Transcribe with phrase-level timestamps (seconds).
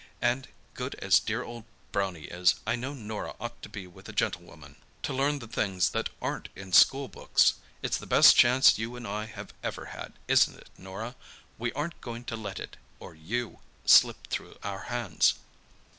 [0.19, 4.13] And, good as dear old Brownie is, I know Norah ought to be with a
[4.13, 7.53] gentlewoman—to learn the things that aren't in school books.
[7.83, 11.13] It's the best chance you and I have ever had, isn't it, Norah?
[11.59, 15.35] We aren't going to let it—or you—slip through our hands."